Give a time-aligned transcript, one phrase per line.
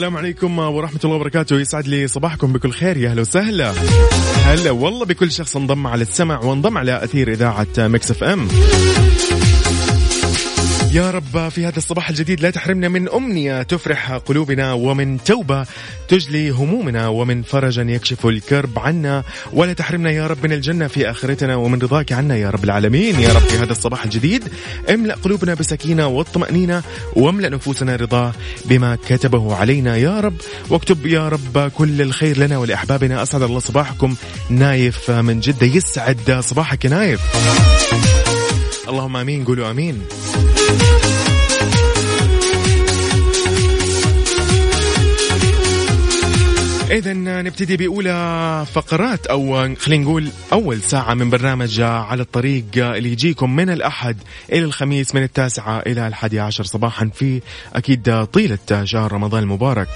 [0.00, 1.60] السلام عليكم ورحمة الله وبركاته.
[1.60, 2.96] يسعد لي صباحكم بكل خير.
[2.96, 3.72] يا أهلا وسهلا.
[4.44, 8.48] هلا والله بكل شخص انضم على السمع وانضم على أثير إذاعة Mix FM.
[10.92, 15.66] يا رب في هذا الصباح الجديد لا تحرمنا من أمنية تفرح قلوبنا ومن توبة
[16.08, 19.24] تجلي همومنا ومن فرجا يكشف الكرب عنا.
[19.52, 23.20] ولا تحرمنا يا رب من الجنة في آخرتنا ومن رضاك عنا يا رب العالمين.
[23.20, 24.44] يا رب في هذا الصباح الجديد
[24.90, 26.82] املأ قلوبنا بسكينة والطمأنينة
[27.16, 28.32] واملأ نفوسنا رضا
[28.64, 30.36] بما كتبه علينا يا رب.
[30.70, 33.22] واكتب يا رب كل الخير لنا ولأحبابنا.
[33.22, 34.14] أسعد الله صباحكم.
[34.50, 37.20] نايف من جدة يسعد صباحك يا نايف.
[38.88, 39.44] اللهم آمين.
[39.44, 40.02] قولوا آمين.
[46.90, 47.12] إذا
[47.42, 53.70] نبتدي بأولى فقرات أو خلينا نقول أول ساعة من برنامج على الطريق اللي يجيكم من
[53.70, 54.16] الأحد
[54.52, 57.40] إلى الخميس من التاسعة إلى الحادي عشر صباحا في
[57.74, 59.88] أكيد طيلة شهر رمضان المبارك.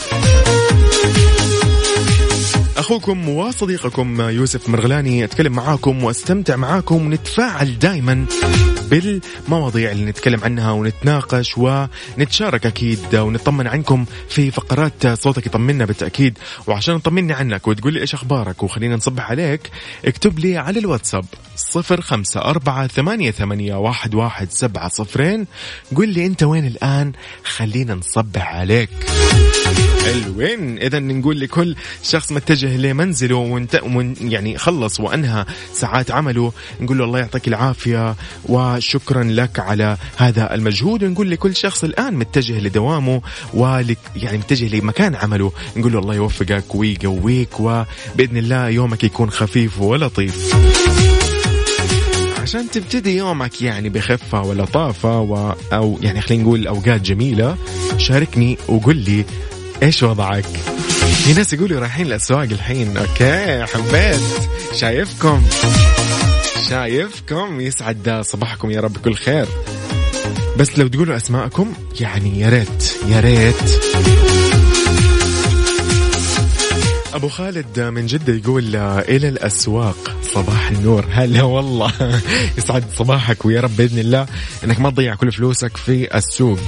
[2.77, 8.27] أخوكم وصديقكم يوسف مرغلاني أتكلم معاكم وأستمتع معاكم ونتفاعل دائما
[8.91, 16.39] بالمواضيع اللي نتكلم عنها ونتناقش ونتشارك أكيد ونطمن عنكم في فقرات صوتك يطمنا بالتأكيد.
[16.67, 19.71] وعشان تطمني عنك وتقول لي إيش أخبارك وخلينا نصبح عليك
[20.05, 21.25] اكتب لي على الواتساب
[21.57, 25.47] صفر خمسة أربعة ثمانية, ثمانية واحد, واحد سبعة صفرين.
[25.97, 27.13] قل لي أنت وين الآن؟
[27.45, 28.91] خلينا نصبح عليك.
[30.05, 30.79] حلوين.
[30.79, 33.37] اذا نقول لكل شخص متجه لمنزله
[33.83, 40.55] ومن يعني خلص وأنهى ساعات عمله نقول له الله يعطيك العافية وشكرا لك على هذا
[40.55, 41.03] المجهود.
[41.05, 43.23] ونقول لكل شخص الآن متجه لدوامه
[43.55, 49.81] ولك يعني متجه لمكان عمله نقول له الله يوفقك ويقويك وبإذن الله يومك يكون خفيف
[49.81, 50.55] ولطيف.
[52.43, 55.55] عشان تبتدي يومك يعني بخفة ولطافة و...
[55.73, 57.57] أو يعني خلينا نقول أوقات جميلة
[57.99, 59.25] شاركني وقل لي
[59.83, 60.47] إيش وضعك؟
[61.25, 62.97] في ناس يقولوا رايحين الاسواق الحين.
[62.97, 64.21] okay حبيت.
[64.73, 65.43] شايفكم.
[66.69, 67.61] شايفكم.
[67.61, 69.47] يسعد صباحكم يا رب بكل خير.
[70.59, 72.97] بس لو تقولوا أسماءكم يعني يا ريت.
[73.09, 73.55] يا ريت.
[77.15, 81.05] أبو خالد من جدة يقول إلى الأسواق صباح النور.
[81.11, 81.93] هلا والله.
[82.59, 84.27] يسعد صباحك ويا رب بإذن الله
[84.65, 86.59] إنك ما تضيع كل فلوسك في السوق.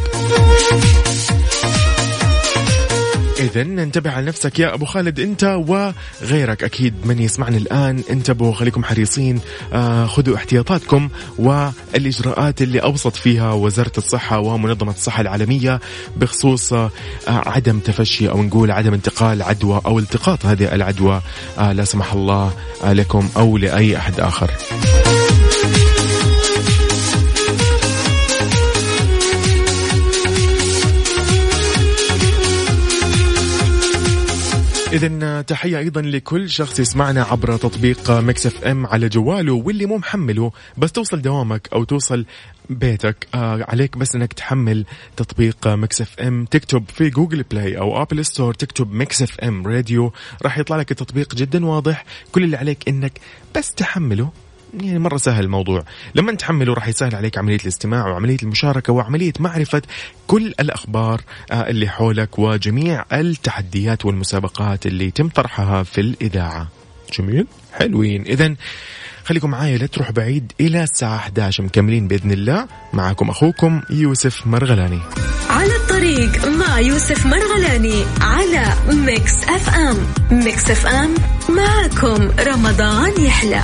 [3.40, 6.64] إذا انتبه على نفسك يا أبو خالد أنت وغيرك.
[6.64, 9.40] أكيد من يسمعني الآن انتبهوا خليكم حريصين.
[9.72, 11.08] آه خذوا احتياطاتكم
[11.38, 15.80] والإجراءات اللي أوصت فيها وزارة الصحة ومنظمة الصحة العالمية
[16.16, 16.90] بخصوص آه
[17.28, 21.20] عدم تفشي أو نقول عدم انتقال عدوى أو التقاط هذه العدوى.
[21.58, 22.52] آه لا سمح الله
[22.84, 24.50] لكم أو لأي أحد آخر.
[34.96, 40.52] إذا تحية أيضا لكل شخص يسمعنا عبر تطبيق Mix FM على جواله واللي مو محمله
[40.76, 42.26] بس توصل دوامك أو توصل
[42.70, 43.28] بيتك.
[43.34, 44.84] آه عليك بس إنك تحمل
[45.16, 46.44] تطبيق Mix FM.
[46.44, 50.12] تكتب في Google Play أو Apple Store تكتب Mix FM Radio
[50.42, 52.04] راح يطلع لك التطبيق جدا واضح.
[52.32, 53.20] كل اللي عليك إنك
[53.56, 54.30] بس تحمله
[54.74, 55.84] يعني مرة سهل الموضوع.
[56.14, 59.82] لما تحمله راح يسهل عليك عملية الاستماع وعملية المشاركة وعملية معرفة
[60.26, 61.20] كل الأخبار
[61.52, 66.68] اللي حولك وجميع التحديات والمسابقات اللي تم طرحها في الإذاعة.
[67.18, 68.22] جميل؟ حلوين.
[68.22, 68.54] إذا
[69.24, 72.66] خليكم معايا لا تروح بعيد إلى الساعة 11 مكملين بإذن الله.
[72.92, 75.00] معكم أخوكم يوسف مرغلاني.
[75.50, 79.96] على الطريق مع يوسف مرغلاني على Mix FM.
[80.30, 81.14] Mix FM
[81.48, 83.62] معكم رمضان يحلى.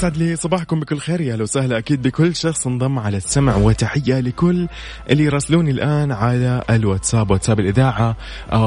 [0.00, 1.20] يسعد لي صباحكم بكل خير.
[1.20, 4.68] يا أهلا وسهلا أكيد بكل شخص انضم على السمع وتحية لكل
[5.10, 8.16] اللي يراسلوني الآن على الواتساب واتساب الإذاعة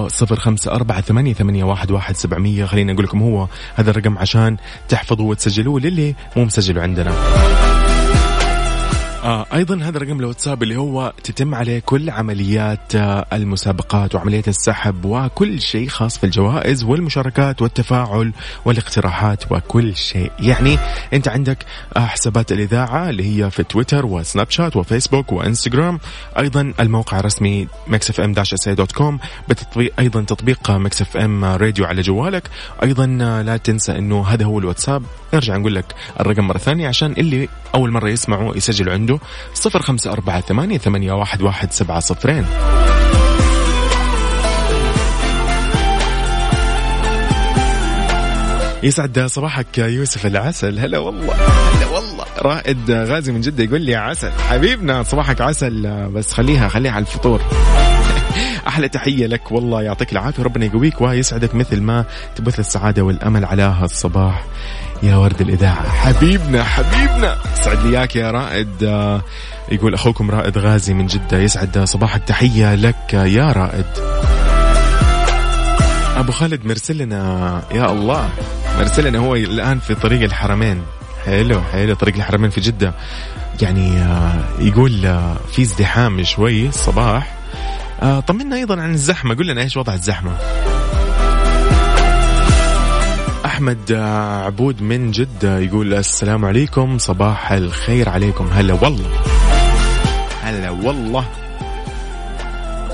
[0.08, 2.66] صفر خمسة أربعة ثمانية, ثمانية واحد, واحد سبعمية.
[2.66, 4.58] خليني أقول لكم هو هذا الرقم عشان
[4.90, 7.12] تحفظوه وتسجلوه للي مو مسجله عندنا.
[9.24, 15.06] آه أيضا هذا رقم الواتساب اللي هو تتم عليه كل عمليات آه المسابقات وعمليات السحب
[15.06, 18.34] وكل شيء خاص في الجوائز والمشاركات والتفاعل
[18.66, 20.32] والاقتراحات وكل شيء.
[20.40, 20.78] يعني
[21.14, 21.58] أنت عندك
[21.98, 26.00] آه حسابات الإذاعة اللي هي في تويتر وسناب شات وفيسبوك وإنستغرام.
[26.40, 29.20] أيضا الموقع الرسمي Mix FM dash dot com.
[29.50, 32.50] بتطبيق أيضا تطبيق Mix FM Radio على جوالك.
[32.84, 35.04] أيضا آه لا تنسى إنه هذا هو الواتساب.
[35.34, 39.13] نرجع نقول لك الرقم مرة ثانية عشان اللي أول مرة يسمعوا يسجلوا عنده.
[39.14, 42.46] عنده صفر خمسة أربعة ثمانية, ثمانية واحد, واحد سبعة صفرين.
[48.84, 50.80] يسعد صباحك يوسف العسل.
[50.80, 52.26] هلا والله هلا والله.
[52.38, 54.32] رائد غازي من جدة يقول لي عسل.
[54.32, 56.08] حبيبنا صباحك عسل.
[56.10, 57.42] بس خليها خليها على الفطور.
[58.74, 60.44] أحلى تحية لك والله يعطيك العافية.
[60.44, 62.06] ربنا يقويك ويسعدك مثل ما
[62.36, 64.46] تبث السعادة والأمل على هالصباح
[65.04, 65.90] يا ورد الإذاعة.
[65.90, 67.38] حبيبنا حبيبنا.
[67.60, 68.82] يسعد لي إياك يا رائد.
[69.72, 73.86] يقول أخوكم رائد غازي من جدة يسعد صباحك تحية لك يا رائد.
[76.18, 78.30] أبو خالد مرسل لنا يا الله
[78.80, 80.82] مرسل لنا هو الآن في طريق الحرمين.
[81.26, 82.94] حلو حلو طريق الحرمين في جدة.
[83.62, 87.44] يعني آه، يقول آه، في ازدحام شوي الصباح.
[88.28, 89.36] طمنا أيضا عن الزحمة.
[89.36, 90.32] قل لنا إيش وضع الزحمة؟
[93.46, 93.92] أحمد
[94.46, 96.98] عبود من جدة يقول السلام عليكم.
[96.98, 98.48] صباح الخير عليكم.
[98.54, 99.10] هلا والله.
[100.44, 101.26] هلا والله.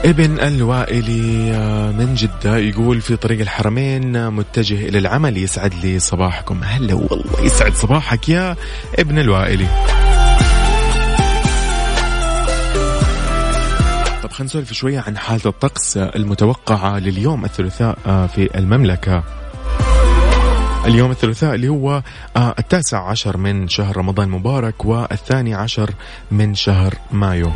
[0.06, 1.52] ابن الوائلي
[1.98, 6.64] من جدة يقول في طريق الحرمين متجه إلى العمل يسعد لي صباحكم.
[6.64, 8.56] هلا والله يسعد صباحك يا
[9.00, 9.68] ابن الوائلي.
[14.40, 19.24] خلينا نسولف شوية عن حالة الطقس المتوقعة لليوم الثلاثاء في المملكة.
[20.86, 22.04] اليوم الثلاثاء اللي هو
[22.38, 25.92] آه، التاسع عشر من شهر رمضان المبارك والثاني عشر
[26.32, 27.52] من شهر مايو.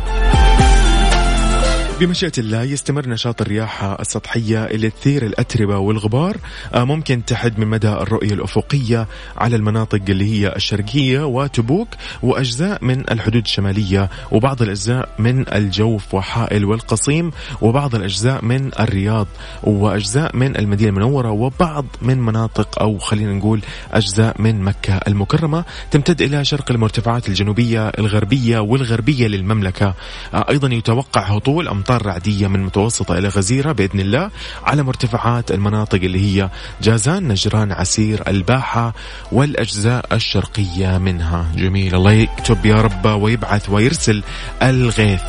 [2.00, 6.36] بمشيئة الله يستمر نشاط الرياح السطحية اللي تثير الأتربة والغبار.
[6.74, 9.06] آه، ممكن تحد من مدى الرؤية الأفقية
[9.36, 11.88] على المناطق اللي هي الشرقية وتبوك
[12.22, 17.30] وأجزاء من الحدود الشمالية وبعض الأجزاء من الجوف وحائل والقصيم
[17.60, 19.26] وبعض الأجزاء من الرياض
[19.62, 23.60] وأجزاء من المدينة المنورة وبعض من مناطق أو خلينا نقول
[23.92, 25.64] أجزاء من مكة المكرمة.
[25.90, 29.94] تمتد إلى شرق المرتفعات الجنوبية الغربية والغربية للمملكة.
[30.34, 34.30] آه، أيضا يتوقع هطول أمطار أمطار رعدية من متوسطة إلى غزيرة بإذن الله
[34.64, 36.50] على مرتفعات المناطق اللي هي
[36.82, 38.94] جازان نجران عسير الباحة
[39.32, 41.46] والأجزاء الشرقية منها.
[41.56, 44.22] جميل الله يكتب يا رب ويبعث ويرسل
[44.62, 45.22] الغيث.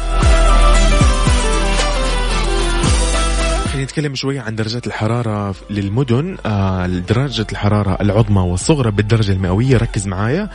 [3.75, 6.37] خلينا نتكلم شوية عن درجات الحرارة للمدن.
[6.45, 10.49] آه درجة الحرارة العظمى والصغرى بالدرجة المئوية ركز معايا.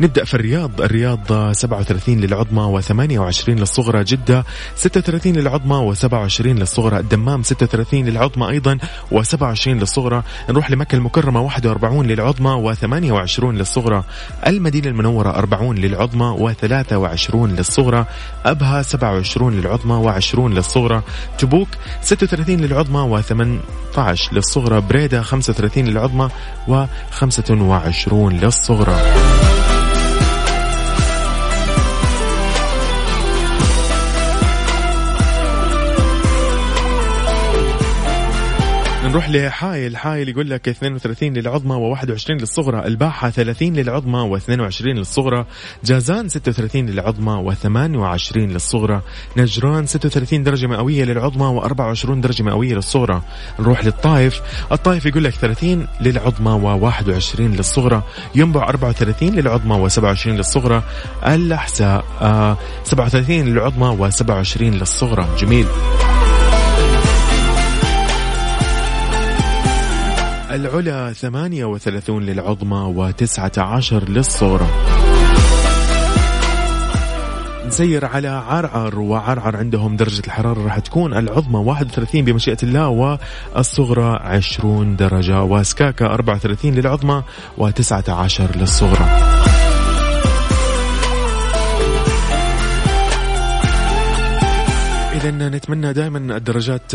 [0.00, 0.80] نبدأ في الرياض.
[0.80, 4.44] الرياض 37 للعظمى و28 للصغرى جدة
[4.76, 8.78] 36 للعظمى و27 للصغرى الدمام 36 للعظمى أيضا
[9.12, 10.22] و27 للصغرى.
[10.50, 14.04] نروح لمكة المكرمة 41 للعظمى و28 للصغرى.
[14.46, 18.06] المدينة المنورة 40 للعظمى و23 للصغرى.
[18.44, 21.02] أبها 27 للعظمى و20 للصغرى.
[21.38, 21.68] تبوك
[22.02, 26.28] 36 للعظمى و18 للصغرى بريدة 35 للعظمى
[26.68, 27.52] و25
[28.32, 28.96] للصغرى.
[39.14, 39.96] نروح لحايل.
[39.96, 42.86] حايل يقول لك 32 للعظمى و21 للصغرى.
[42.86, 45.46] الباحة 30 للعظمى و22 للصغرى.
[45.84, 49.02] جازان 36 للعظمى و28 للصغرى.
[49.36, 53.22] نجران 36 درجة مئوية للعظمى و24 درجة مئوية للصغرى.
[53.60, 54.40] نروح للطائف.
[54.72, 58.02] الطائف يقول لك 30 للعظمى و21 للصغرى.
[58.34, 60.82] ينبع 34 للعظمى و27 للصغرى.
[61.26, 65.28] الأحساء آه 37 للعظمى و27 للصغرى.
[65.38, 65.66] جميل.
[70.54, 74.66] العلا 38 للعظمى و19 للصغرى.
[77.66, 84.96] نسير على عرعر وعرعر عندهم درجة الحرارة راح تكون العظمى 31 بمشيئة الله والصغرى 20
[84.96, 87.22] درجة وسكاكا 34 للعظمى
[87.58, 89.33] و19 للصغرى.
[95.14, 96.94] إذا نتمنى دائما الدرجات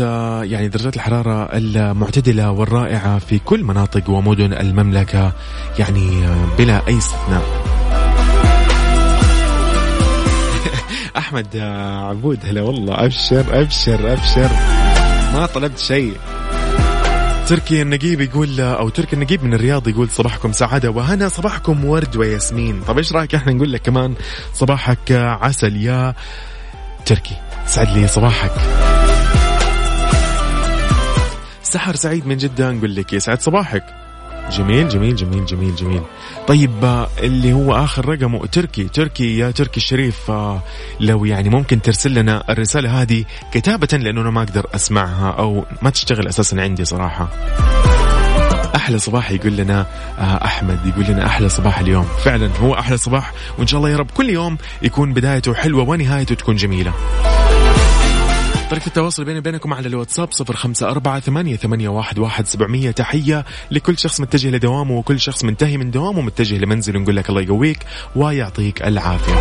[0.50, 5.32] يعني درجات الحرارة المعتدلة والرائعة في كل مناطق ومدن المملكة
[5.78, 6.26] يعني
[6.58, 7.42] بلا أي استثناء.
[11.16, 11.56] أحمد
[12.08, 13.04] عبود هلا والله.
[13.04, 14.50] أبشر أبشر أبشر.
[15.34, 16.14] ما طلبت شيء.
[17.48, 22.80] تركي النقيب يقول أو تركي النقيب من الرياض يقول صباحكم سعادة وهنا صباحكم ورد وياسمين.
[22.88, 24.14] طب إيش رأيك إحنا نقول لك كمان
[24.54, 26.14] صباحك عسل يا
[27.06, 28.52] تركي؟ سعد لي صباحك.
[31.62, 33.84] سحر سعيد من جدة نقول لك يسعد صباحك.
[34.50, 36.02] جميل جميل جميل جميل جميل.
[36.48, 40.62] طيب آه، اللي هو آخر رقمه تركي تركي يا تركي الشريف آه،
[41.00, 45.90] لو يعني ممكن ترسل لنا الرسالة هذه كتابة لأنه أنا ما أقدر أسمعها أو ما
[45.90, 47.28] تشتغل أساسا عندي صراحة.
[48.76, 49.86] أحلى صباح يقول لنا
[50.18, 52.04] آه، أحمد يقول لنا أحلى صباح اليوم.
[52.24, 56.34] فعلا هو أحلى صباح وإن شاء الله يا رب كل يوم يكون بدايته حلوة ونهايته
[56.34, 56.92] تكون جميلة.
[58.70, 62.90] طريقة التواصل بيني وبينكم على الواتساب صفر خمسة أربعة ثمانية, ثمانية واحد, واحد سبعمية.
[62.90, 67.42] تحية لكل شخص متجه لدوامه وكل شخص منتهي من دوامه متجه لمنزله نقول لك الله
[67.42, 67.78] يقويك
[68.16, 69.34] ويعطيك العافية.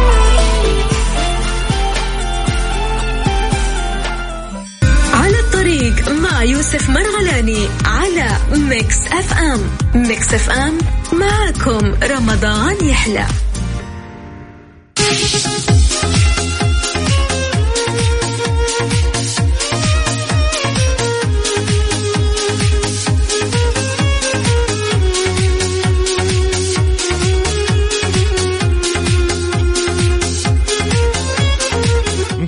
[5.14, 9.62] على الطريق مع يوسف مرغلاني على Mix FM.
[9.96, 10.78] Mix FM
[11.14, 13.26] معكم رمضان يحلى.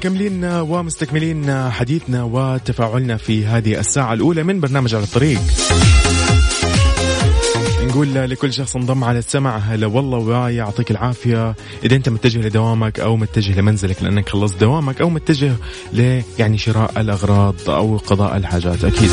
[0.02, 5.40] مكملين ومستكملين حديثنا وتفاعلنا في هذه الساعة الأولى من برنامج على الطريق.
[7.84, 11.56] نقول لكل شخص انضم على السمع هلا والله ويعطيك العافية.
[11.84, 15.54] إذا أنت متجه لدوامك أو متجه لمنزلك لأنك خلصت دوامك أو متجه
[15.94, 19.12] ل يعني شراء الأغراض أو قضاء الحاجات أكيد.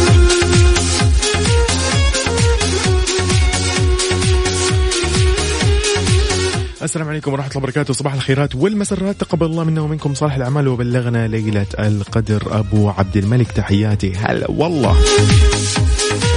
[6.83, 7.95] السلام عليكم ورحمة الله وبركاته.
[7.95, 9.21] صباح الخيرات والمسرات.
[9.21, 12.59] تقبل الله منا ومنكم صالح الأعمال وبلغنا ليلة القدر.
[12.59, 14.13] أبو عبد الملك تحياتي.
[14.17, 14.97] هلا والله.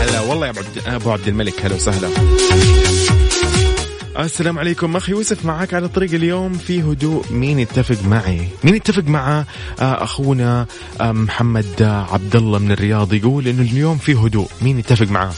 [0.02, 0.54] هلا والله يا
[0.88, 1.66] أبو عبد الملك.
[1.66, 2.10] هلا وسهلا.
[4.20, 4.96] السلام عليكم.
[4.96, 7.26] أخي يوسف معك على الطريق اليوم في هدوء.
[7.32, 9.46] مين يتفق معي؟ مين يتفق مع
[9.80, 10.66] أخونا
[11.02, 11.82] محمد
[12.12, 14.48] عبد الله من الرياض؟ يقول إنه اليوم في هدوء.
[14.62, 15.34] مين يتفق معاه؟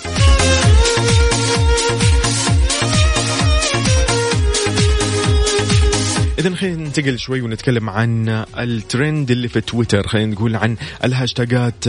[6.45, 10.07] إذا خلينا ننتقل شوي ونتكلم عن الترند اللي في تويتر.
[10.07, 11.85] خلينا نقول عن الهاشتاجات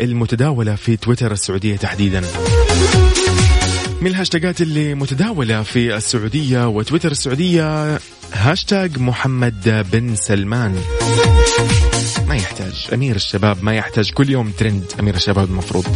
[0.00, 2.22] المتداولة في تويتر السعودية تحديدا.
[4.00, 7.98] من الهاشتاجات اللي متداولة في السعودية وتويتر السعودية
[8.32, 10.82] هاشتاج محمد بن سلمان.
[12.28, 12.88] ما يحتاج.
[12.94, 14.10] أمير الشباب ما يحتاج.
[14.10, 14.92] كل يوم ترند.
[15.00, 15.86] أمير الشباب المفروض.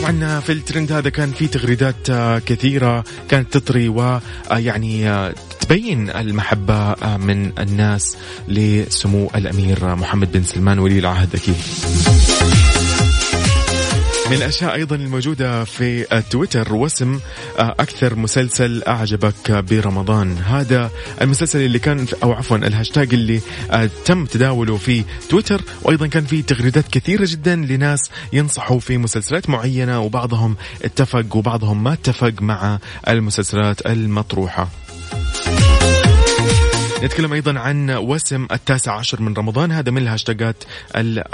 [0.00, 2.10] طبعا في الترند هذا كان في تغريدات
[2.46, 5.30] كثيرة كانت تطري ويعني
[5.60, 8.16] تبين المحبة من الناس
[8.48, 11.56] لسمو الأمير محمد بن سلمان ولي العهد أكيد.
[14.30, 17.20] من الاشياء أيضا الموجودة في تويتر وسم
[17.58, 20.38] أكثر مسلسل أعجبك برمضان.
[20.38, 23.40] هذا المسلسل اللي كان أو عفوا الهاشتاج اللي
[24.04, 25.62] تم تداوله في تويتر.
[25.82, 31.92] وأيضا كان في تغريدات كثيرة جدا لناس ينصحوا في مسلسلات معينة وبعضهم اتفق وبعضهم ما
[31.92, 34.68] اتفق مع المسلسلات المطروحة.
[37.02, 40.64] نتكلم أيضا عن وسم التاسع عشر من رمضان هذا من ال hashtags ات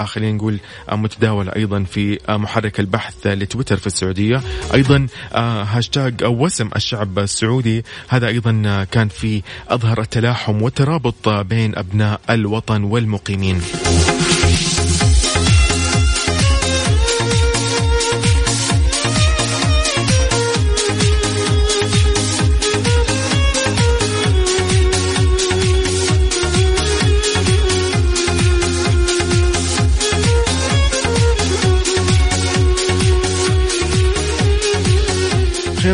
[0.05, 0.59] خلينا نقول
[0.93, 4.43] متداوله أيضا في محرك البحث لتويتر في السعودية.
[4.75, 7.85] أيضا هاشتاج وسم الشعب السعودي.
[8.09, 13.61] هذا أيضا كان في أظهر التلاحم والترابط بين أبناء الوطن والمقيمين.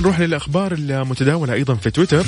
[0.03, 2.25] نروح للأخبار المتداولة أيضا في تويتر.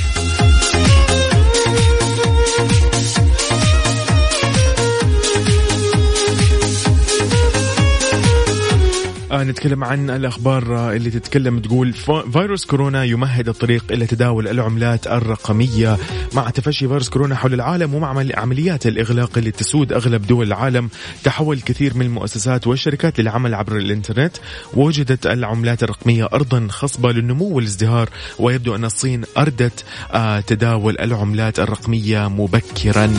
[9.34, 11.92] آه نتكلم عن الأخبار آه، اللي تتكلم تقول
[12.32, 15.96] فيروس كورونا يمهد الطريق إلى تداول العملات الرقمية.
[16.34, 20.88] مع تفشي فيروس كورونا حول العالم ومع عمليات الإغلاق اللي تسود أغلب دول العالم
[21.24, 24.36] تحول كثير من المؤسسات والشركات للعمل عبر الإنترنت.
[24.74, 32.28] وجدت العملات الرقمية أرضا خصبة للنمو والازدهار ويبدو أن الصين أردت آه تداول العملات الرقمية
[32.28, 33.12] مبكرا.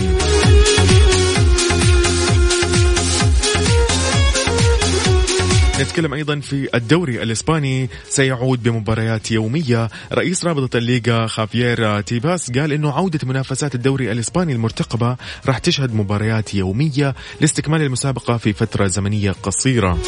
[5.79, 7.89] نتكلم أيضا في الدوري الإسباني.
[8.09, 15.17] سيعود بمباريات يومية رئيس رابطة الليغا خافيير تيباس قال إنه عودة منافسات الدوري الإسباني المرتقبة
[15.45, 19.99] راح تشهد مباريات يومية لاستكمال المسابقة في فترة زمنية قصيرة.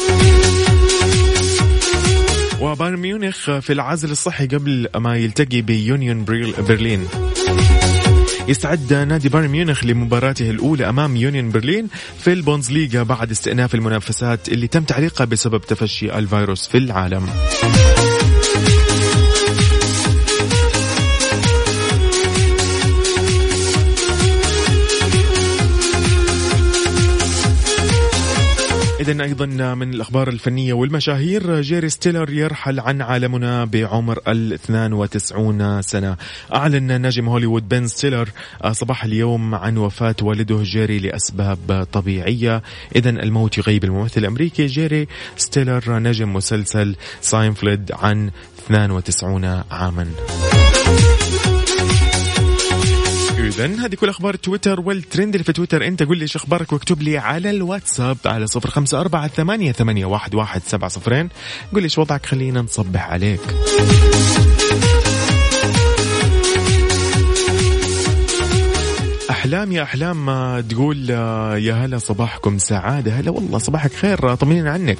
[2.60, 6.24] وبايرن ميونخ في العزل الصحي قبل ما يلتقي بيونيون
[6.68, 7.08] برلين.
[8.48, 11.88] يستعد نادي بايرن ميونخ لمباراته الأولى أمام يونيون برلين
[12.18, 17.26] في البونز ليغا بعد استئناف المنافسات اللي تم تعليقها بسبب تفشي الفيروس في العالم.
[29.08, 36.16] إذا أيضا من الأخبار الفنية والمشاهير جيري ستيلر يرحل عن عالمنا بعمر ال 92 سنة.
[36.54, 38.28] أعلن نجم هوليوود بن ستيلر
[38.72, 42.62] صباح اليوم عن وفاة والده جيري لأسباب طبيعية.
[42.96, 45.98] إذا الموت يغيب الممثل الأمريكي جيري ستيلر.
[45.98, 48.30] نجم مسلسل ساينفلد عن
[48.66, 50.06] 92 عاما.
[53.58, 55.86] اذا هذه كل أخبار تويتر والترند اللي في تويتر.
[55.86, 60.06] أنت قول لي إيش أخبارك واكتب لي على الواتساب على صفر خمسة أربعة ثمانية, ثمانية
[60.06, 61.28] واحد, واحد سبعة صفرين.
[61.72, 63.40] قول لي إيش وضعك خلينا نصبح عليك.
[69.30, 70.26] أحلام يا أحلام
[70.60, 72.58] تقول يا هلا صباحكم.
[72.58, 74.98] سعادة هلا والله صباحك خير طمنين عنك.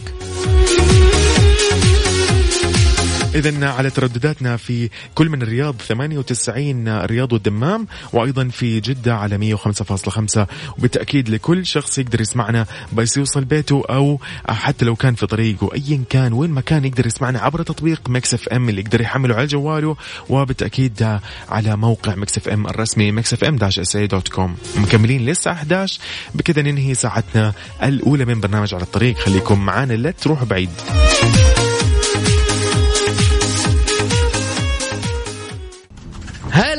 [3.35, 10.47] إذا على تردداتنا في كل من الرياض 98 الرياض والدمام وأيضا في جدة على 105.5
[10.79, 16.05] وبالتأكيد لكل شخص يقدر يسمعنا بس يوصل بيته أو حتى لو كان في طريقه أيا
[16.11, 19.47] كان وين ما كان يقدر يسمعنا عبر تطبيق ميكس إف إم اللي يقدر يحمله على
[19.47, 19.97] جواله
[20.29, 24.57] وبالتأكيد على موقع ميكس إف إم الرسمي ميكس إف إم dash SA dot com.
[24.77, 26.01] مكملين لسه 11
[26.35, 27.53] بكذا ننهي ساعتنا
[27.83, 29.19] الأولى من برنامج على الطريق.
[29.19, 30.71] خليكم معانا لا تروحوا بعيد.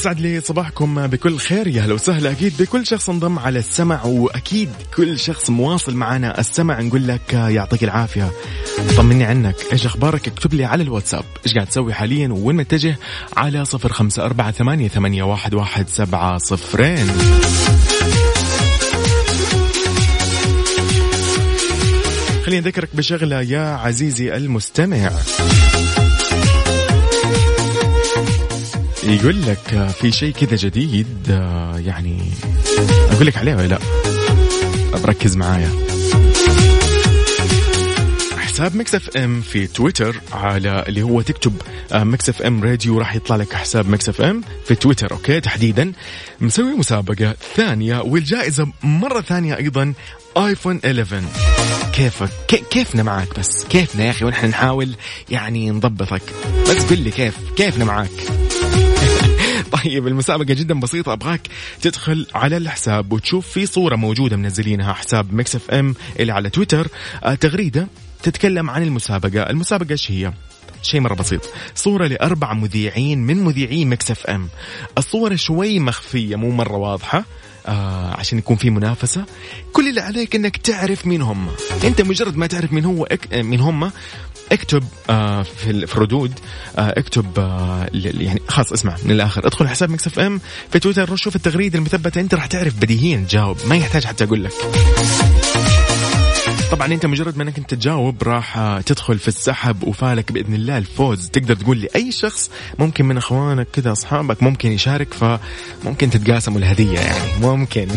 [0.00, 1.66] يسعد لي صباحكم بكل خير.
[1.66, 2.30] يا أهلا وسهلا.
[2.30, 6.80] أكيد بكل شخص انضم على السمع وأكيد كل شخص مواصل معنا السمع.
[6.80, 8.32] نقول لك يعطيك العافية.
[8.96, 9.56] طمني عنك.
[9.72, 11.24] إيش أخبارك؟ اكتب لي على الواتساب.
[11.46, 12.96] إيش قاعد تسوي حاليا؟ وين متجه؟
[13.36, 17.06] على صفر خمسة أربعة ثمانية, ثمانية واحد, واحد سبعة صفرين.
[22.46, 25.10] خليني أذكرك بشغلة يا عزيزي المستمع.
[29.10, 31.28] يقول لك في شيء كذا جديد
[31.86, 32.18] يعني
[33.10, 33.78] أقول لك عليه ولا لا؟
[35.04, 35.70] ركز معايا.
[38.38, 41.54] حساب ميكس إف إم في تويتر على اللي هو تكتب
[41.94, 45.92] ميكس إف إم راديو راح يطلع لك حساب ميكس إف إم في تويتر أوكي؟ تحديدا.
[46.40, 49.92] مسوي مسابقة ثانية والجائزة مرة ثانية أيضا
[50.36, 51.22] آيفون 11
[51.92, 52.30] كيفك
[52.70, 54.94] كيفنا معاك بس؟ كيفنا يا أخي؟ ونحن نحاول
[55.30, 56.22] يعني نضبطك.
[56.70, 58.10] بس قل لي كيف كيفنا معاك؟
[59.84, 61.40] طيب المسابقة جدا بسيطة أبغاك
[61.82, 66.88] تدخل على الحساب وتشوف في صورة موجودة منزلينها حساب ميكس إف إم اللي على تويتر.
[67.24, 67.88] آه تغريدة
[68.22, 69.42] تتكلم عن المسابقة.
[69.42, 70.32] المسابقة إيش هي؟
[70.82, 71.40] شيء مرة بسيط.
[71.74, 74.48] صورة لأربع مذيعين من مذيعين ميكس إف إم.
[74.98, 77.24] الصورة شوي مخفية مو مرة واضحة.
[77.66, 79.24] آه عشان يكون في منافسة.
[79.72, 81.48] كل اللي عليك إنك تعرف مين هم.
[81.84, 83.90] أنت مجرد ما تعرف مين هو من هم
[84.52, 86.32] اكتب آه في ال- في الردود
[86.78, 89.46] آه اكتب آه يعني خلاص اسمع من الآخر.
[89.46, 90.40] ادخل حساب مكس اف ام
[90.72, 92.20] في تويتر شوف التغريدة المثبتة.
[92.20, 94.52] انت راح تعرف بديهيا تجاوب ما يحتاج حتى أقول لك.
[96.70, 100.78] طبعا انت مجرد ما انك انت تجاوب راح آه، تدخل في السحب وفالك بإذن الله
[100.78, 101.28] الفوز.
[101.28, 107.24] تقدر تقول لأي شخص ممكن من أخوانك كذا أصحابك ممكن يشارك فممكن تتقاسموا الهدية يعني.
[107.42, 107.88] ممكن.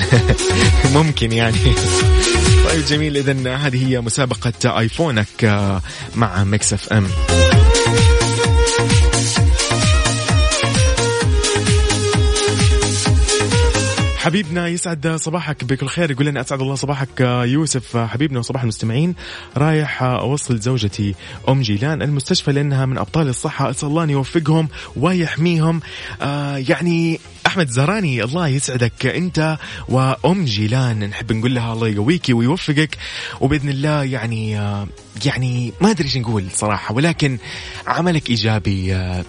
[0.96, 1.58] ممكن يعني.
[2.74, 5.82] طيب جميل اذا هذه هي مسابقة آيفونك آه،
[6.16, 6.94] مع ميكس أف إم
[14.24, 16.12] حبيبنا يسعد صباحك بكل خير.
[16.12, 19.16] يقول لنا أسعد الله صباحك يوسف حبيبنا وصباح المستمعين.
[19.58, 21.16] رايح اوصل زوجتي
[21.50, 22.02] أم جيلان.
[22.02, 23.70] المستشفى لأنها من أبطال الصحة.
[23.70, 25.82] أسأل الله أن يوفقهم ويحميهم.
[26.22, 29.06] آه يعني أحمد زراني الله يسعدك.
[29.06, 29.58] أنت
[29.90, 32.98] وأم جيلان نحب نقول لها الله يقويكي ويوفقك.
[33.42, 34.88] وبإذن الله يعني آه
[35.26, 37.38] يعني ما أدري إيش نقول صراحة ولكن
[37.88, 39.26] عملك إيجابي آه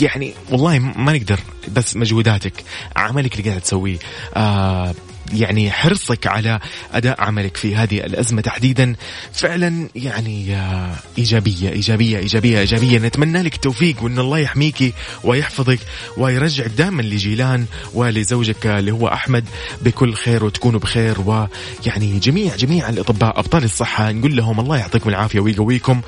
[0.00, 1.40] يعني والله ما نقدر
[1.72, 2.52] بس مجهوداتك
[2.96, 3.98] عملك اللي قاعد تسويه
[4.36, 4.94] آه
[5.32, 6.60] يعني حرصك على
[6.92, 8.94] أداء عملك في هذه الأزمة تحديدا
[9.32, 12.98] فعلا يعني آه إيجابية إيجابية إيجابية إيجابية.
[12.98, 15.78] نتمنى لك التوفيق وإن الله يحميك ويحفظك
[16.16, 19.44] ويرجعك دائما لجيلان ولزوجك اللي هو أحمد
[19.82, 21.20] بكل خير وتكونوا بخير.
[21.20, 26.00] ويعني جميع جميع الأطباء أبطال الصحة نقول لهم الله يعطيكم العافية ويقويكم.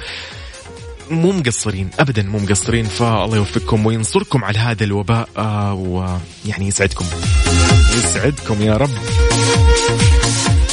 [1.15, 7.05] مو مقصرين ابدا مو مقصرين فالله يوفقكم وينصركم على هذا الوباء آه ويعني يسعدكم.
[7.99, 8.91] يسعدكم يا رب.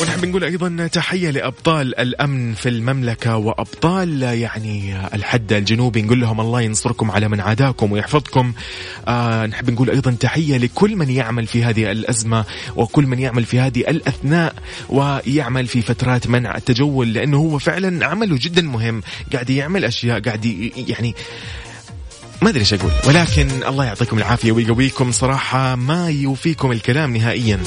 [0.01, 6.01] ونحب نقول أيضا تحية لأبطال الأمن في المملكة وأبطال يعني الحد الجنوبي.
[6.01, 8.53] نقول لهم الله ينصركم على من عاداكم ويحفظكم.
[9.07, 13.59] آه نحب نقول أيضا تحية لكل من يعمل في هذه الأزمة وكل من يعمل في
[13.59, 14.55] هذه الأثناء
[14.89, 19.01] ويعمل في فترات منع التجول لأنه هو فعلا عمله جدا مهم.
[19.33, 20.45] قاعد يعمل أشياء قاعد
[20.87, 21.15] يعني
[22.41, 22.91] ما أدري إيش أقول.
[23.07, 25.11] ولكن الله يعطيكم العافية ويقويكم.
[25.11, 27.59] صراحة ما يوفيكم الكلام نهائيا.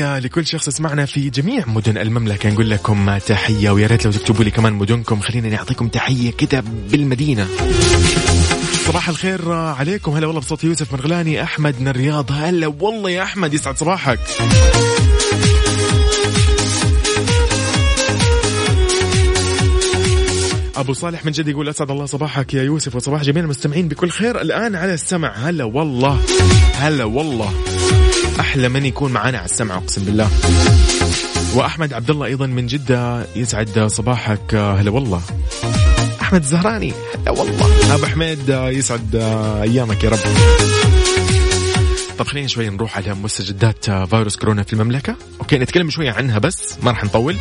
[0.00, 2.50] تحية لكل شخص يسمعنا في جميع مدن المملكة.
[2.50, 5.20] نقول لكم تحية ويا ريت لو تكتبوا لي كمان مدنكم.
[5.20, 7.46] خلينا نعطيكم تحية كده بالمدينة.
[8.86, 10.12] صباح الخير عليكم.
[10.12, 12.32] هلا والله بصوت يوسف مرغلاني أحمد من الرياض.
[12.32, 14.18] هلا والله يا أحمد يسعد صباحك.
[20.76, 24.40] أبو صالح من جد يقول أسعد الله صباحك يا يوسف وصباح جميع المستمعين بكل خير
[24.40, 25.32] الآن على السمع.
[25.36, 26.20] هلا والله
[26.74, 27.52] هلا والله.
[28.40, 30.30] أحلى من يكون معنا على السمع أقسم بالله.
[31.54, 34.54] وأحمد عبد الله أيضا من جدة يسعد صباحك.
[34.54, 35.22] هلا والله.
[36.20, 37.94] أحمد الزهراني هلا والله.
[37.94, 39.16] أبو حميد يسعد
[39.62, 40.18] أيامك يا رب.
[42.18, 45.16] طب خلينا شوي نروح على مستجدات فيروس كورونا في المملكة.
[45.40, 47.36] أوكي نتكلم شوية عنها بس ما راح نطول.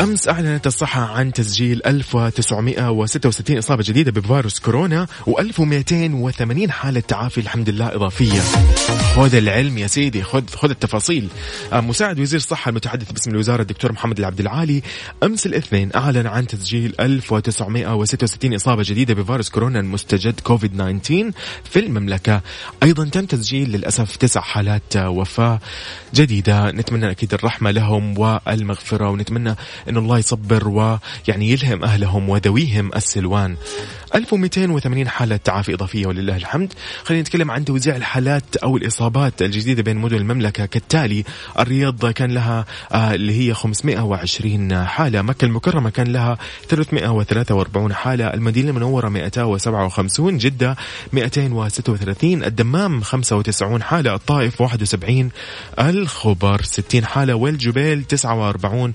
[0.00, 7.94] أمس أعلنت الصحة عن تسجيل 1966 إصابة جديدة بفيروس كورونا و1280 حالة تعافي الحمد لله
[7.94, 8.40] إضافية.
[9.16, 11.28] خذ العلم يا سيدي خذ خذ التفاصيل.
[11.72, 14.82] آه، مساعد وزير الصحة المتحدث باسم الوزارة الدكتور محمد العبد العالي
[15.22, 21.32] أمس الاثنين أعلن عن تسجيل 1966 إصابة جديدة بفيروس كورونا المستجد كوفيد 19
[21.64, 22.40] في المملكة.
[22.82, 25.60] أيضا تم تسجيل للأسف تسع حالات آه، وفاة
[26.14, 26.70] جديدة.
[26.70, 29.56] نتمنى أكيد الرحمة لهم والمغفرة ونتمنى
[29.90, 33.56] أن الله يصبر ويعني يلهم أهلهم وذويهم السلوان.
[34.14, 36.72] 1280 حالة تعافي إضافية ولله الحمد.
[37.04, 40.66] خلينا نتكلم عن توزيع الحالات أو الإصابات الجديدة بين مدن المملكة.
[40.66, 41.24] كالتالي
[41.58, 45.22] الرياض كان لها آه اللي هي 520 حالة.
[45.22, 48.34] مكة المكرمة كان لها 343 حالة.
[48.34, 50.76] المدينة المنورة 257 جدة
[51.12, 55.30] 236 الدمام 95 حالة الطائف 71
[55.78, 58.92] الخبر 60 حالة والجبيل 49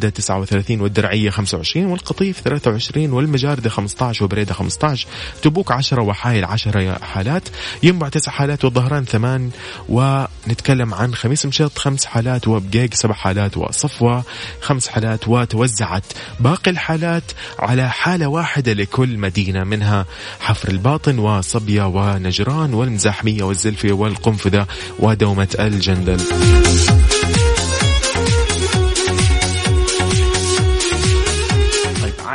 [0.00, 5.06] وحدة 39 والدرعية 25 والقطيف 23 والمجاردة 15 وبريدة 15
[5.42, 7.48] تبوك 10 وحايل 10 حالات.
[7.82, 9.50] ينبع 9 حالات والظهران 8
[9.88, 14.24] ونتكلم عن خميس مشيط 5 حالات وبقيق 7 حالات وصفوة
[14.60, 16.04] 5 حالات وتوزعت.
[16.40, 20.06] باقي الحالات على حالة واحدة لكل مدينة منها
[20.40, 24.66] حفر الباطن وصبية ونجران والمزاحمية والزلفية والقنفذة
[24.98, 26.20] ودومة الجندل.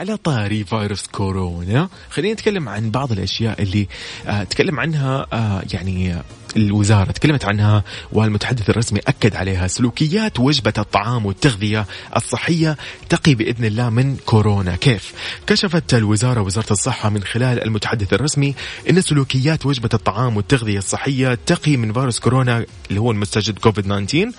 [0.05, 1.89] طيب على طاري فيروس كورونا.
[2.09, 3.87] خلينا نتكلم عن بعض الأشياء اللي
[4.27, 6.15] آه تكلم عنها آه يعني
[6.57, 12.77] الوزارة تكلمت عنها والمتحدث الرسمي أكد عليها سلوكيات وجبة الطعام والتغذية الصحية
[13.09, 14.75] تقي بإذن الله من كورونا.
[14.75, 15.13] كيف؟
[15.47, 18.55] كشفت الوزارة وزارة الصحة من خلال المتحدث الرسمي
[18.89, 24.31] أن سلوكيات وجبة الطعام والتغذية الصحية تقي من فيروس كورونا اللي هو المستجد كوفيد 19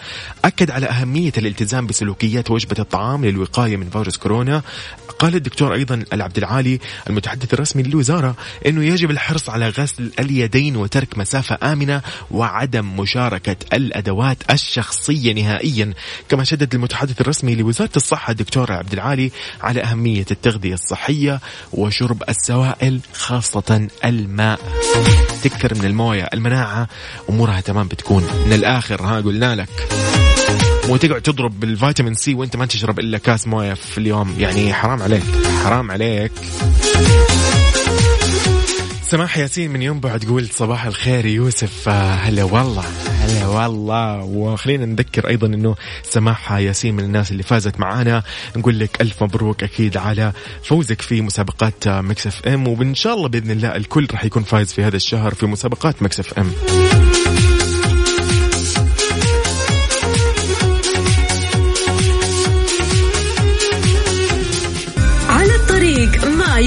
[0.44, 4.62] أكد على أهمية الالتزام بسلوكيات وجبة الطعام للوقاية من فيروس كورونا.
[5.18, 11.18] قال الدكتور أيضا العبد العالي المتحدث الرسمي للوزارة أنه يجب الحرص على غسل اليدين وترك
[11.18, 15.92] مسافة آمنة وعدم مشاركة الأدوات الشخصية نهائيا.
[16.28, 21.40] كما شدد المتحدث الرسمي لوزارة الصحة الدكتور عبد العالي على أهمية التغذية الصحية
[21.72, 24.60] وشرب السوائل خاصة الماء.
[25.42, 26.88] تكثر من الموية المناعة
[27.30, 28.22] أمورها تمام بتكون.
[28.46, 29.88] من الآخر ها قلنا لك.
[30.88, 34.34] مو تقعد تضرب بالفيتامين C وأنت ما تشرب إلا كاس موية في اليوم.
[34.38, 35.24] يعني حرام عليك
[35.64, 36.32] حرام عليك.
[39.08, 41.88] سماح ياسين من ينبع تقول صباح الخير يوسف.
[41.88, 42.84] آه، هلا والله.
[43.20, 44.24] هلا والله.
[44.24, 48.22] وخلينا نذكر أيضا إنه سماح ياسين من الناس اللي فازت معانا.
[48.56, 52.68] نقول لك ألف مبروك أكيد على فوزك في مسابقات مكس اف إم.
[52.68, 56.20] وإن شاء الله بإذن الله الكل راح يكون فايز في هذا الشهر في مسابقات مكس
[56.20, 56.52] اف إم.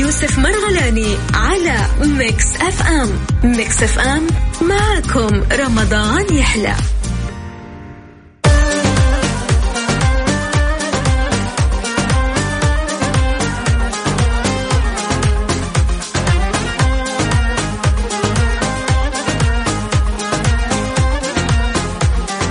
[0.10, 3.10] يوسف مرغلاني على ميكس اف ام.
[3.44, 4.28] ميكس اف ام
[4.62, 6.76] معكم رمضان يحلى.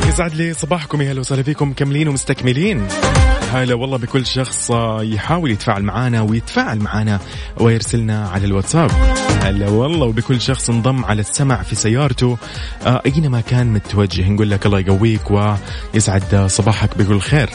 [0.08, 2.88] يسعد لي صباحكم يا هلا وسهلا فيكم مكملين ومستكملين.
[3.52, 7.20] هلا والله بكل شخص يحاول يتفاعل معنا ويتفاعل معنا
[7.56, 8.90] ويرسلنا على الواتساب.
[9.42, 12.38] هلا والله وبكل شخص انضم على السمع في سيارته.
[12.86, 17.50] آه، أينما كان متوجه؟ نقول لك الله يقويك ويسعد صباحك بكل خير.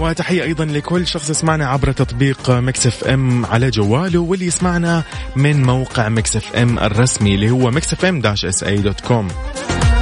[0.00, 5.02] وتحية أيضا لكل شخص يسمعنا عبر تطبيق مكس إف إم على جواله واللي يسمعنا
[5.36, 9.28] من موقع مكس إف إم الرسمي اللي هو مكس إف إم dash SA dot com.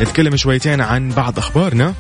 [0.01, 1.95] نتكلم شويتين عن بعض أخبارنا.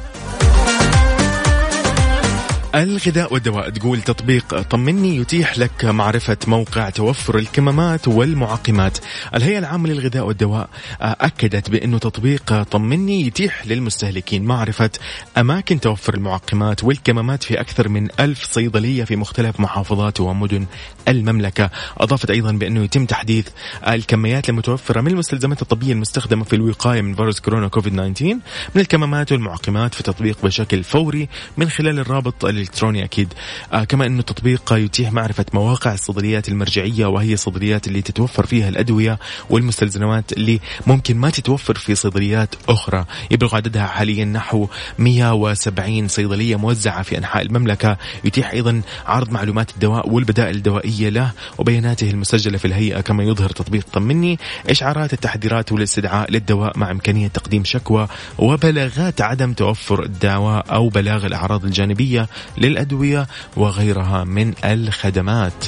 [2.74, 3.70] الغذاء والدواء.
[3.70, 8.98] تقول تطبيق طمني يتيح لك معرفة موقع توفر الكمامات والمعقمات.
[9.34, 10.68] الهيئة العامة للغذاء والدواء
[11.00, 14.90] أكدت بأنه تطبيق طمني يتيح للمستهلكين معرفة
[15.38, 20.66] أماكن توفر المعقمات والكمامات في أكثر من ألف صيدلية في مختلف محافظات ومدن
[21.08, 21.70] المملكة.
[21.98, 23.48] أضافت أيضا بأنه يتم تحديث
[23.88, 28.38] الكميات المتوفرة من المستلزمات الطبية المستخدمة في الوقاية من فيروس كورونا كوفيد 19
[28.74, 33.32] من الكمامات والمعقمات في التطبيق بشكل فوري من خلال الرابط الإلكتروني أكيد.
[33.72, 39.18] آه كما أنه التطبيق يتيح معرفة مواقع الصيدليات المرجعية وهي الصيدليات اللي تتوفر فيها الأدوية
[39.50, 43.04] والمستلزمات اللي ممكن ما تتوفر في صيدليات أخرى.
[43.30, 47.96] يبلغ عددها حاليا نحو 170 صيدلية موزعة في أنحاء المملكة.
[48.24, 53.00] يتيح أيضا عرض معلومات الدواء والبدائل الدوائية له وبياناته المسجلة في الهيئة.
[53.00, 54.38] كما يظهر تطبيق طمني
[54.70, 61.64] إشعارات التحذيرات والاستدعاء للدواء مع إمكانية تقديم شكوى وبلاغات عدم توفر الدواء أو بلاغ الأعراض
[61.64, 65.64] الجانبية للأدوية وغيرها من الخدمات.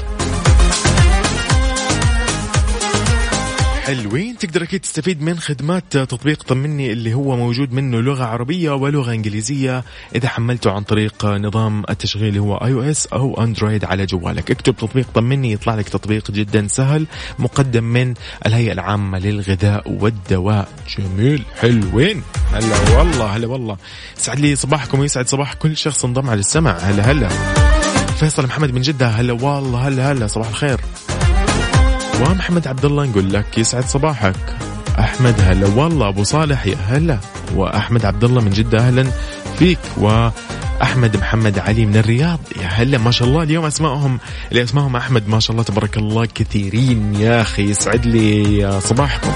[3.85, 4.38] حلوين.
[4.38, 9.85] تقدر أكيد تستفيد من خدمات تطبيق طمني اللي هو موجود منه لغة عربية ولغة إنجليزية.
[10.14, 14.51] إذا حملته عن طريق نظام التشغيل اللي هو iOS أو Android على جوالك.
[14.51, 17.07] اكتب تطبيق طمني يطلع لك تطبيق جدا سهل
[17.38, 18.14] مقدم من
[18.47, 20.68] الهيئة العامة للغذاء والدواء.
[20.99, 21.42] جميل.
[21.61, 22.23] حلوين.
[22.53, 23.77] هلا والله هلا والله.
[24.18, 27.29] يسعد لي صباحكم ويسعد صباح كل شخص انضم على السمع هلا هلا.
[28.20, 29.09] فيصل محمد من جدة.
[29.09, 30.27] هلا والله هلا هلا.
[30.27, 30.81] صباح الخير.
[32.20, 34.37] ومحمد عبد الله نقول لك يسعد صباحك.
[34.98, 37.18] أحمد هلا والله أبو صالح يا هلا.
[37.55, 39.07] وأحمد عبد الله من جدة أهلا
[39.59, 39.79] فيك.
[39.96, 42.98] وأحمد محمد علي من الرياض يا هلا.
[42.98, 44.18] ما شاء الله اليوم أسمائهم
[44.50, 47.62] اللي أسمائهم أحمد ما شاء الله تبارك الله كثيرين يا أخي.
[47.62, 49.33] يسعد لي صباحكم.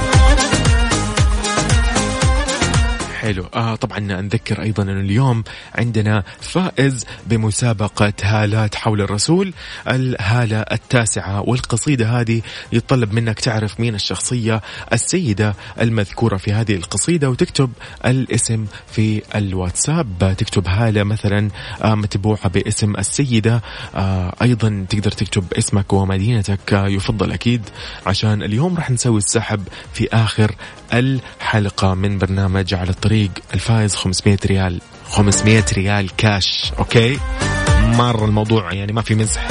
[3.29, 3.47] حلو.
[3.55, 9.53] آه طبعا نذكر أيضا انه اليوم عندنا فائز بمسابقة هالات حول الرسول
[9.88, 14.62] الهالة التاسعة والقصيدة هذه يتطلب منك تعرف مين الشخصية
[14.93, 17.71] السيدة المذكورة في هذه القصيدة وتكتب
[18.07, 20.35] الاسم في الواتساب.
[20.38, 21.51] تكتب هالة مثلا
[21.85, 23.62] آه متبوعة باسم السيدة.
[23.95, 26.73] آه أيضا تقدر تكتب اسمك ومدينتك.
[26.75, 27.62] آه يفضل أكيد.
[28.07, 30.55] عشان اليوم راح نسوي السحب في آخر
[30.93, 33.18] الحلقة من برنامج على الطريق.
[33.55, 37.19] الفائز 500 ريال 500 ريال كاش okay؟
[37.83, 39.49] مره الموضوع يعني ما في مزح.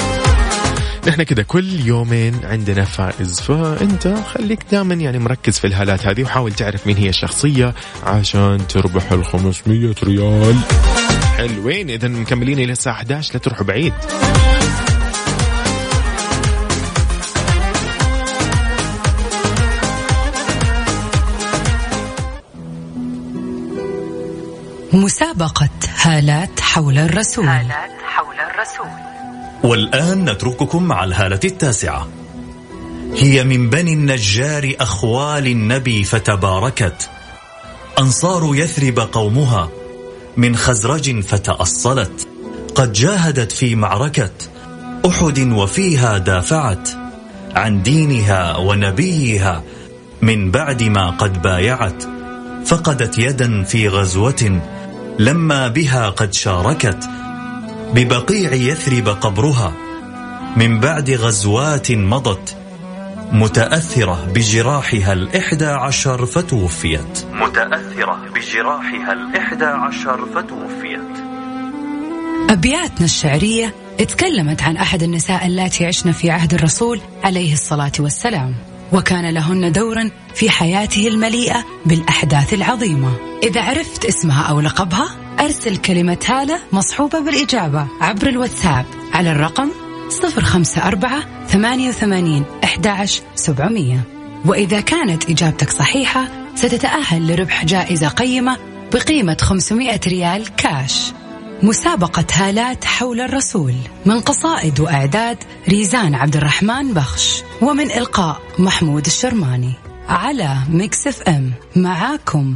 [1.10, 6.52] إحنا كذا كل يومين عندنا فائز فأنت خليك دائما يعني مركز في الهالات هذه وحاول
[6.52, 10.56] تعرف مين هي الشخصية عشان تربح ال 500 ريال.
[11.38, 13.94] حلوين اذا مكملين إلى الساعة 11 لا تروحوا بعيد.
[24.98, 25.70] مسابقة
[26.02, 27.46] هالات حول الرسول.
[27.46, 28.88] هالات حول الرسول.
[29.64, 32.08] والآن نترككم مع الهالة التاسعة.
[33.16, 37.10] هي من بني النجار أخوال النبي فتباركت.
[38.00, 39.70] أنصار يثرب قومها
[40.38, 42.28] من خزرج فتأصلت.
[42.76, 44.32] قد جاهدت في معركة
[45.08, 46.90] أحد وفيها دافعت.
[47.56, 49.64] عن دينها ونبيها
[50.22, 52.04] من بعد ما قد بايعت.
[52.66, 54.62] فقدت يدا في غزوة
[55.20, 57.10] لما بها قد شاركت
[57.94, 59.74] ببقيع يثرب قبرها
[60.58, 62.58] من بعد غزوات مضت
[63.32, 67.26] متأثرة بجراحها الإحدى عشر فتوفيت.
[67.34, 71.24] متأثرة بجراحها الإحدى عشر فتوفيت.
[72.50, 78.56] أبياتنا الشعرية تكلمت عن أحد النساء اللاتي عشن في عهد الرسول عليه الصلاة والسلام
[78.94, 83.27] وكان لهن دور في حياته المليئة بالأحداث العظيمة.
[83.44, 89.70] إذا عرفت اسمها أو لقبها أرسل كلمة هالة مصحوبة بالإجابة عبر الواتساب على الرقم
[90.24, 94.00] 054 88 11 700
[94.46, 98.58] وإذا كانت إجابتك صحيحة ستتأهل لربح جائزة قيمة
[98.94, 101.12] بقيمة 500 ريال كاش.
[101.64, 103.74] مسابقة هالات حول الرسول
[104.06, 105.38] من قصائد وإعداد
[105.70, 109.74] ريزان عبد الرحمن بخش ومن إلقاء محمود الشرماني.
[110.10, 112.56] على Mix FM معاكم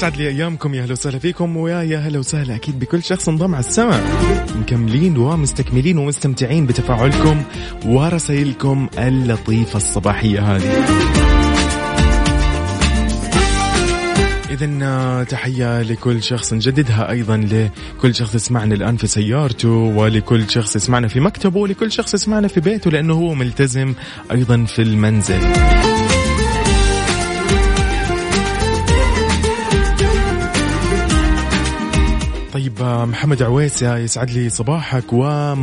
[0.00, 3.54] يسعد لي أيامكم يا أهلا وسهلا فيكم ويا يا أهلا وسهلا أكيد بكل شخص انضم
[3.54, 4.00] على السمع
[4.60, 7.42] مكملين ومستكملين ومستمتعين بتفاعلكم
[7.86, 10.84] ورسائلكم اللطيفة الصباحية هذه.
[14.50, 21.08] إذا تحية لكل شخص نجددها أيضا لكل شخص يسمعنا الآن في سيارته ولكل شخص يسمعنا
[21.08, 23.94] في مكتبه ولكل شخص يسمعنا في بيته لأنه هو ملتزم
[24.32, 25.40] أيضا في المنزل.
[32.60, 35.56] طيب محمد عويسة يسعد لي صباحك و okay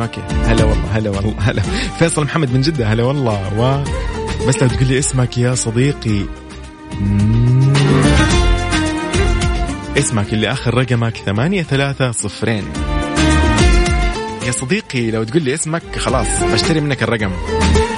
[0.00, 0.20] okay.
[0.44, 1.62] هلا والله هلا والله هلا.
[1.98, 3.58] فيصل محمد من جدة هلا والله.
[3.58, 3.84] و
[4.48, 6.24] بس لو تقول لي اسمك يا صديقي.
[9.98, 12.64] اسمك اللي آخر رقمك ثمانية ثلاثة صفرين.
[14.46, 17.30] يا صديقي لو تقول لي اسمك خلاص بشتري منك الرقم.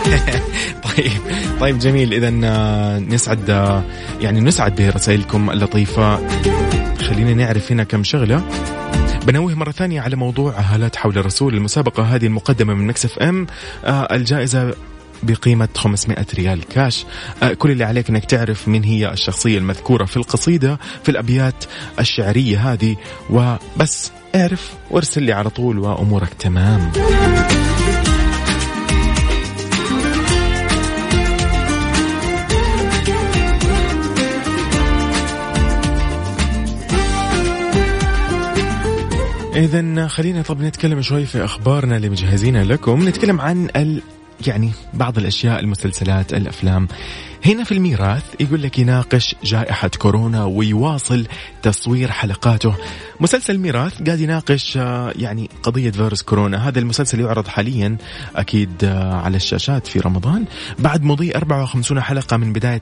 [0.97, 1.13] طيب.
[1.61, 2.15] طيب جميل.
[2.15, 3.83] اذا آه، نسعد آه،
[4.21, 6.29] يعني نسعد برسائلكم اللطيفة.
[6.99, 8.43] خلينا نعرف هنا كم شغلة.
[9.27, 11.55] بنوه مرة ثانية على موضوع هالات حول الرسول.
[11.55, 13.47] المسابقة هذه المقدمة من مكسف أم
[13.85, 14.75] آه الجائزة
[15.23, 17.07] بقيمة 500 ريال كاش.
[17.43, 21.65] آه كل اللي عليك إنك تعرف من هي الشخصية المذكورة في القصيدة في الأبيات
[22.01, 22.97] الشعرية هذه.
[23.31, 26.93] وبس اعرف وارسل لي على طول وأمورك تمام.
[39.63, 43.09] إذا خلينا طب نتكلم شوي في أخبارنا اللي مجهزينها لكم.
[43.09, 44.03] نتكلم عن ال
[44.47, 46.89] يعني بعض الأشياء المسلسلات الأفلام.
[47.47, 51.27] هنا في الميراث يقول لك يناقش جائحة كورونا ويواصل
[51.63, 52.75] تصوير حلقاته.
[53.21, 56.69] مسلسل ميراث قاعد يناقش آه، يعني قضية فيروس كورونا.
[56.69, 57.97] هذا المسلسل يعرض حاليا
[58.37, 60.45] أكيد آه، على الشاشات في رمضان.
[60.79, 62.81] بعد مضي 54 حلقة من بداية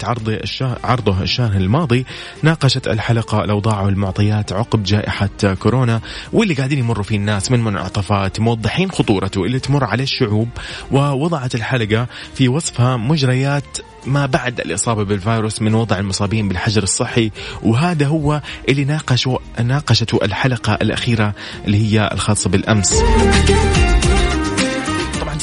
[0.84, 2.06] عرضه الشهر الماضي
[2.42, 6.00] ناقشت الحلقة الأوضاع والمعطيات عقب جائحة كورونا
[6.32, 10.48] واللي قاعدين يمروا فيه الناس من منعطفات موضحين خطورته اللي تمر على الشعوب
[10.90, 17.30] ووضعت الحلقة في وصفها مجريات ما بعد الإصابة بالفيروس من وضع المصابين بالحجر الصحي
[17.62, 21.34] وهذا هو اللي ناقشوا ناقشته الحلقة الأخيرة
[21.64, 23.02] اللي هي الخاصة بالأمس.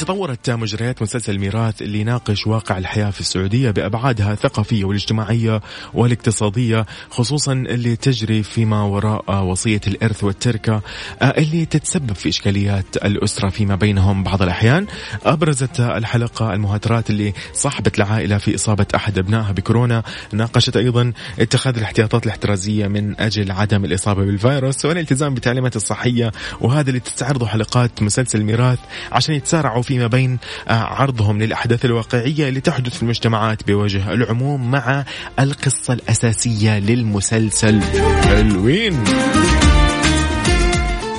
[0.08, 5.60] تطورت مجريات مسلسل الميراث اللي يناقش واقع الحياة في السعودية بأبعادها الثقافية والاجتماعية
[5.94, 10.82] والاقتصادية خصوصا اللي تجري فيما وراء وصية الإرث والتركة
[11.22, 14.86] اللي تتسبب في إشكاليات الأسرة فيما بينهم بعض الأحيان.
[15.24, 20.02] أبرزت الحلقة المهاترات اللي صاحبت العائلة في إصابة أحد أبنائها بكورونا.
[20.32, 27.00] ناقشت أيضا اتخاذ الاحتياطات الاحترازية من أجل عدم الإصابة بالفيروس والالتزام بالتعليمات الصحية وهذا اللي
[27.00, 28.78] تستعرضه حلقات مسلسل الميراث
[29.12, 30.38] عشان يتسارعوا فيما بين
[30.68, 35.04] عرضهم للأحداث الواقعية اللي تحدث في المجتمعات بوجه العموم مع
[35.40, 37.80] القصة الأساسية للمسلسل
[38.22, 39.04] حلوين.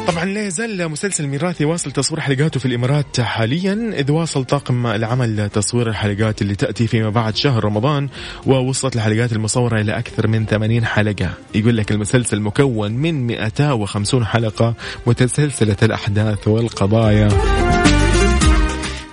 [0.07, 5.49] طبعا لا يزال مسلسل ميراث يواصل تصوير حلقاته في الإمارات حاليا إذ واصل طاقم العمل
[5.49, 8.09] تصوير الحلقات اللي تأتي فيما بعد شهر رمضان
[8.45, 11.29] ووصلت الحلقات المصورة إلى أكثر من 80 حلقة.
[11.55, 14.73] يقول لك المسلسل مكون من 250 حلقة
[15.07, 17.29] متسلسلة الأحداث والقضايا.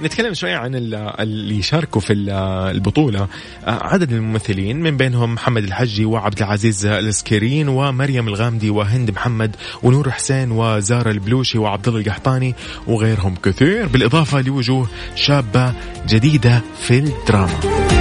[0.02, 3.28] نتكلم شوية عن اللي شاركوا في البطولة.
[3.66, 10.50] عدد الممثلين من بينهم محمد الحجي وعبد العزيز السكيرين ومريم الغامدي وهند محمد ونور حسين
[10.50, 12.54] وزارا البلوشي وعبد الله القحطاني
[12.86, 15.74] وغيرهم كثير بالإضافة لوجوه شابة
[16.08, 17.95] جديدة في الدراما.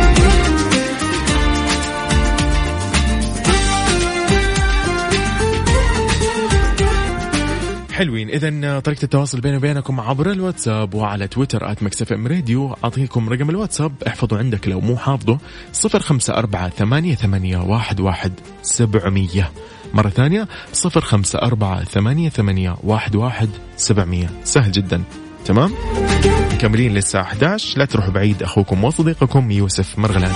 [7.96, 8.30] حلوين.
[8.30, 12.76] اذا طريقة التواصل بيني وبينكم عبر الواتساب وعلى تويتر at Mix FM Radio.
[12.84, 13.92] أعطيكم رقم الواتساب.
[14.08, 15.38] احفظوا عندك لو مو حافظه.
[15.74, 19.52] صفر خمسة أربعة ثمانية, ثمانية واحد, واحد سبعمية.
[19.94, 24.30] مرة ثانية صفر خمسة أربعة ثمانية, ثمانية واحد, واحد سبعمية.
[24.44, 25.04] سهل جدا.
[25.46, 25.72] تمام؟
[26.54, 28.44] مكملين للساعة 11 لا تروحوا بعيد.
[28.44, 30.36] أخوكم وصديقكم يوسف مرغلاني.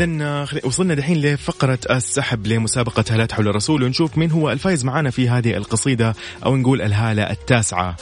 [0.00, 5.28] إذا وصلنا دحين لفقرة السحب لمسابقة هالات حول الرسول ونشوف مين هو الفائز معنا في
[5.28, 7.96] هذه القصيدة أو نقول الهالة التاسعة.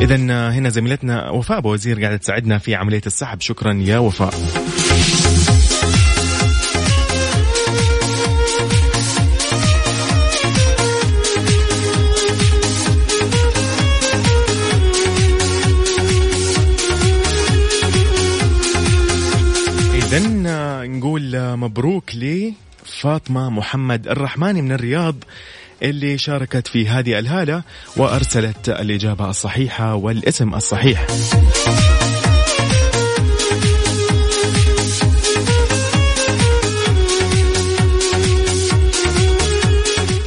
[0.00, 0.16] إذا
[0.50, 4.34] هنا زميلتنا وفاء بوزير قاعدة تساعدنا في عملية السحب شكرا يا وفاء.
[21.16, 25.14] نقول مبروك لفاطمة محمد الرحماني من الرياض
[25.82, 27.62] اللي شاركت في هذه الهالة
[27.96, 31.06] وأرسلت الإجابة الصحيحة والاسم الصحيح.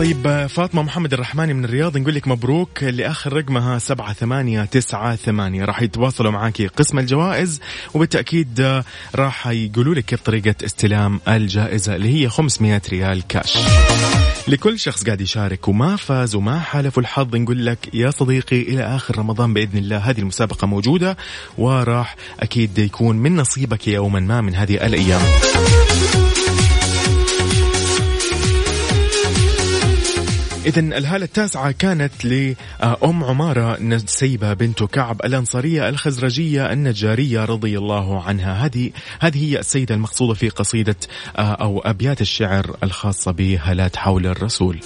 [0.10, 5.66] طيب فاطمة محمد الرحماني من الرياض نقول لك مبروك لآخر رقمها سبعة ثمانية تسعة ثمانية.
[5.66, 7.62] راح يتواصلوا معاكي قسم الجوائز
[7.94, 8.82] وبالتأكيد
[9.16, 13.58] راح يقولوا لك كيف طريقة استلام الجائزة اللي هي 500 ريال كاش
[14.48, 19.18] لكل شخص قاعد يشارك وما فاز وما حالف الحظ نقول لك يا صديقي إلى آخر
[19.18, 21.18] رمضان بإذن الله هذه المسابقة موجودة
[21.58, 25.22] وراح أكيد يكون من نصيبك يوما ما من هذه الأيام.
[30.70, 38.66] إذا الهالة التاسعة كانت لأم عمارة نسيبة بنت كعب الأنصارية الخزرجية النجارية رضي الله عنها.
[38.66, 40.96] هذه هذه هي السيدة المقصودة في قصيدة
[41.38, 44.80] أو أبيات الشعر الخاصة بهالات حول الرسول.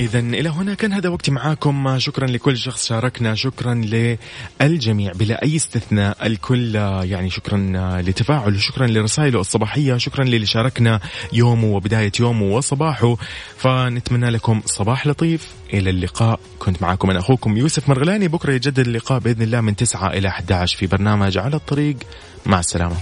[0.00, 1.98] إذا إلى هنا كان هذا وقتي معاكم.
[1.98, 3.34] شكرا لكل شخص شاركنا.
[3.34, 3.74] شكرا
[4.60, 6.26] للجميع بلا أي استثناء.
[6.26, 6.74] الكل
[7.04, 7.58] يعني شكرا
[8.00, 9.96] لتفاعله شكرا لرسائله الصباحية.
[9.96, 11.00] شكرا للي شاركنا
[11.32, 13.16] يومه وبداية يومه وصباحه.
[13.56, 15.48] فنتمنى لكم صباح لطيف.
[15.74, 16.40] إلى اللقاء.
[16.58, 18.28] كنت معاكم أنا أخوكم يوسف مرغلاني.
[18.28, 21.96] بكرة يجدد اللقاء بإذن الله من 9 إلى 11 في برنامج على الطريق.
[22.46, 22.96] مع السلامة.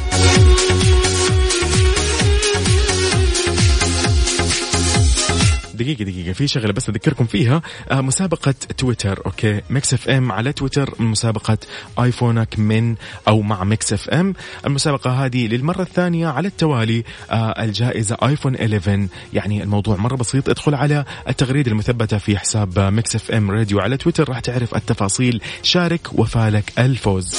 [5.78, 6.32] دقيقة دقيقة.
[6.32, 7.62] في شغلة بس أذكركم فيها.
[7.90, 11.58] آه مسابقة تويتر okay؟ Mix FM على تويتر مسابقة
[11.98, 12.94] آيفونك من
[13.28, 14.34] أو مع Mix FM.
[14.66, 20.48] المسابقة هذه للمرة الثانية على التوالي آه الجائزة آيفون 11 يعني الموضوع مرة بسيط.
[20.48, 24.28] ادخل على التغريدة المثبتة في حساب Mix FM Radio على تويتر.
[24.28, 25.40] راح تعرف التفاصيل.
[25.62, 27.34] شارك وفالك الفوز.